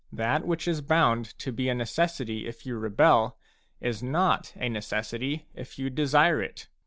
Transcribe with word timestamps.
That 0.11 0.47
which 0.47 0.67
is 0.67 0.81
bound 0.81 1.25
to 1.37 1.51
be 1.51 1.69
a 1.69 1.75
necessity 1.75 2.47
if 2.47 2.65
you 2.65 2.75
rebel, 2.75 3.37
is 3.79 4.01
not 4.01 4.51
a 4.55 4.67
necessity 4.67 5.45
if 5.53 5.77
you 5.77 5.91
desire 5.91 6.41
it. 6.41 6.67